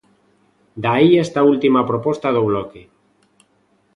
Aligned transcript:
De 0.81 0.89
aí 0.95 1.09
esta 1.25 1.41
última 1.53 1.81
proposta 1.89 2.27
do 2.35 2.41
Bloque. 2.49 2.83